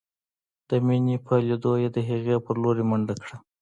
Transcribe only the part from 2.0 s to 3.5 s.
هغې په لورې منډه کړه.